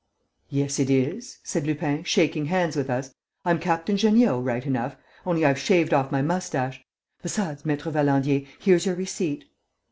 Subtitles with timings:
[0.49, 3.13] "Yes, it is," said Lupin, shaking hands with us.
[3.45, 4.95] "I'm Captain Jeanniot right enough...
[5.27, 6.83] only I've shaved off my moustache....
[7.21, 9.45] Besides, Maître Valandier, here's your receipt."